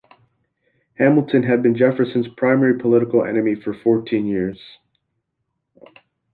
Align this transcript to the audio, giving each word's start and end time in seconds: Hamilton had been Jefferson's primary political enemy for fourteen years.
Hamilton 0.95 1.43
had 1.43 1.61
been 1.61 1.77
Jefferson's 1.77 2.27
primary 2.27 2.75
political 2.75 3.23
enemy 3.23 3.53
for 3.53 3.71
fourteen 3.71 4.25
years. 4.25 4.59